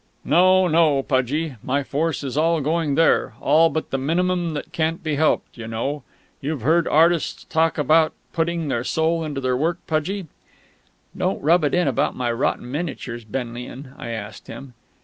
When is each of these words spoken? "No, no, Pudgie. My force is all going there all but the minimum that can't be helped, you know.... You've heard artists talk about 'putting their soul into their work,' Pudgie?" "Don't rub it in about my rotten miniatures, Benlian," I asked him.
"No, 0.25 0.67
no, 0.67 1.03
Pudgie. 1.03 1.57
My 1.61 1.83
force 1.83 2.23
is 2.23 2.35
all 2.35 2.59
going 2.59 2.95
there 2.95 3.33
all 3.39 3.69
but 3.69 3.91
the 3.91 3.99
minimum 3.99 4.55
that 4.55 4.71
can't 4.71 5.03
be 5.03 5.13
helped, 5.13 5.59
you 5.59 5.67
know.... 5.67 6.01
You've 6.41 6.61
heard 6.63 6.87
artists 6.87 7.43
talk 7.43 7.77
about 7.77 8.13
'putting 8.33 8.67
their 8.67 8.83
soul 8.83 9.23
into 9.23 9.39
their 9.39 9.55
work,' 9.55 9.85
Pudgie?" 9.85 10.25
"Don't 11.15 11.43
rub 11.43 11.63
it 11.63 11.75
in 11.75 11.87
about 11.87 12.15
my 12.15 12.31
rotten 12.31 12.71
miniatures, 12.71 13.23
Benlian," 13.25 13.93
I 13.95 14.09
asked 14.09 14.47
him. 14.47 14.73